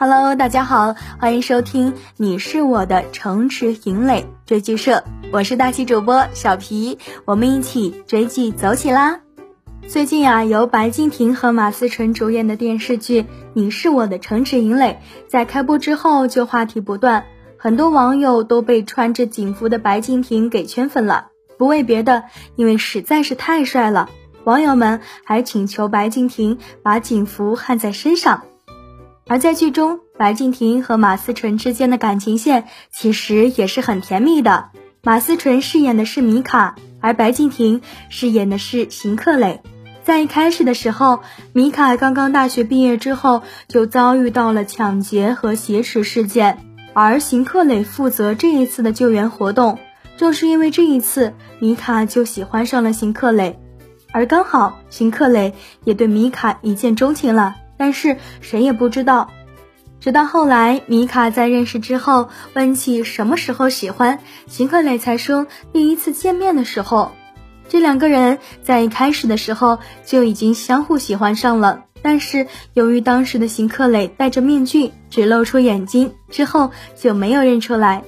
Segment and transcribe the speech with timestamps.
[0.00, 4.98] Hello，大家好，欢迎收听《你是我的城池营垒追剧社》，
[5.32, 9.18] 我是大气主播小皮，我们一起追剧走起啦！
[9.88, 13.22] 最近啊，由白敬亭和马思纯主演的电视剧
[13.54, 17.24] 《你是我的城池营垒》在开播之后就话题不断，
[17.58, 21.26] 很多网友都被穿着警服的白敬亭给圈粉了。
[21.58, 22.22] 不为别的，
[22.54, 24.08] 因为实在是太帅了，
[24.44, 28.42] 网友们还请求白敬亭把警服焊在身上。
[29.28, 34.70] 而在剧中，白敬亭和马思纯之间的感情线其实也是很甜蜜的。
[35.02, 39.60] 马思纯饰演的是米卡，而白敬亭饰演的是邢克磊。
[40.02, 41.20] 在一开始的时候，
[41.52, 46.58] 米卡刚刚大学毕业之后，就遭遇到了抢劫和挟持事件，
[46.94, 49.78] 而邢克磊负责这一次的救援活动。
[50.16, 53.60] 正是因为这一次，米卡就喜欢上了邢克磊，
[54.12, 55.52] 而刚好邢克磊
[55.84, 57.54] 也对米卡一见钟情了。
[57.78, 59.30] 但是谁也不知道，
[60.00, 67.12] 直到后来米卡在认识之后问起什么时候喜欢邢克磊，才说第一次见面的时候。
[67.68, 78.02] 这两个人在一开始的时候就已经相互喜欢上了，但是由于当时的邢克磊戴着面具，只露出眼睛，之后就没有认出来。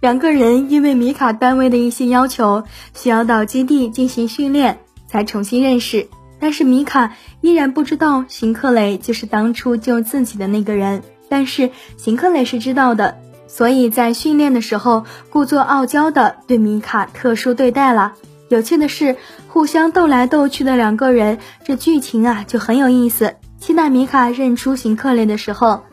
[0.00, 6.08] 两个人因为米卡单位的一些要求，需要到基地进行训练，才重新认识。
[6.44, 18.12] 但是米卡依然不知道邢克磊就是当初救自己的那个人，但是邢克磊是知道的，所以在训练的时候故作傲娇的对米卡特殊对待了。
[18.50, 19.16] 有趣的是，
[19.48, 23.36] 互相斗来斗去的两个人，这剧情啊就很有意思。
[23.58, 25.84] 期待米卡认出邢克磊的时候，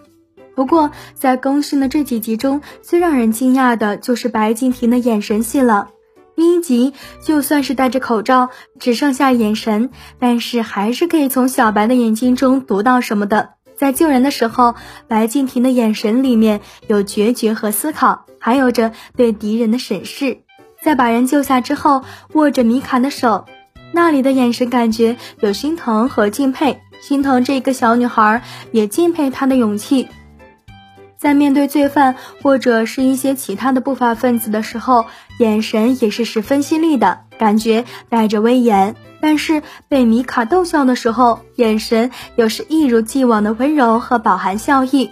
[0.53, 5.87] 不过在更新的这几集中，最让人惊讶的就是白敬亭的眼神戏了。
[6.35, 6.93] 第一集
[7.23, 13.51] 就算是戴着口罩，只剩下眼神，但是还是可以从小白的眼睛中读到什么的。
[13.75, 14.75] 在救人的时候，
[15.07, 20.43] 白敬亭的眼神里面有决绝和思考，还有着对敌人的审视。
[20.81, 23.45] 在把人救下之后，握着米卡的手，
[23.91, 30.07] 那里的眼神感觉有心疼和敬佩，心疼这个小女孩，也敬佩她的勇气。
[31.21, 35.05] 在面对罪犯或者是一些其他的不法分子的时候，
[35.37, 45.11] 眼神也是十分犀利的，感觉带着威严；但是被米卡逗笑的时候，眼神又是一如既往的温柔和饱含笑意。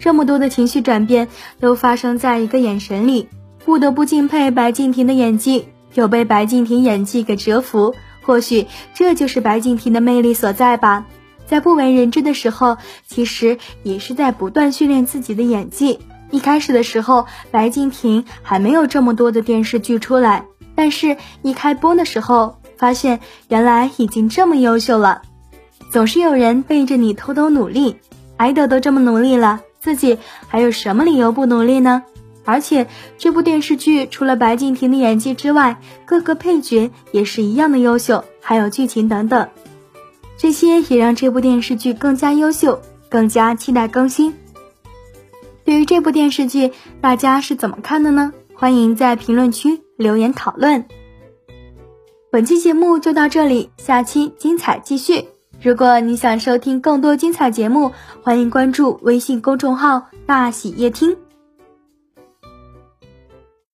[0.00, 1.28] 这么多的情绪转变
[1.60, 3.28] 都发生在一个眼神里，
[3.64, 7.94] 不得不敬佩白敬亭的演技，有被白敬亭演技给折服。
[8.22, 11.06] 或许这就是白敬亭的魅力所在吧。
[11.48, 12.76] 在不为人知的时候，
[13.06, 15.98] 其实也是在不断训练自己的演技。
[16.30, 20.44] 一开始的时候，白敬亭还没有这么多的电视剧出来，
[20.74, 25.22] 但是一开播的时候，发现原来已经这么优秀了。
[25.90, 27.96] 总是有人背着你偷偷努力，
[28.36, 32.02] 爱豆都这么努力了，自己还有什么理由不努力呢？
[32.44, 32.86] 而且
[33.16, 39.48] 这部电视剧除了白敬亭的演技之外，各个配角也是一样的优秀，还有剧情等等。
[40.38, 44.34] 这些也让这部电视剧更加优秀，更加期待更新。
[45.64, 48.32] 对于这部电视剧，大家是怎么看的呢？
[48.54, 50.86] 欢迎在评论区留言讨论。
[52.30, 55.26] 本期节目就到这里，下期精彩继续。
[55.60, 61.16] 如果你想收听更多精彩节目，欢迎关注微信公众号“大喜夜听”。